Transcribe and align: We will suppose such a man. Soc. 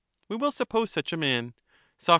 We 0.29 0.35
will 0.35 0.51
suppose 0.51 0.89
such 0.89 1.13
a 1.13 1.17
man. 1.17 1.53
Soc. 1.99 2.09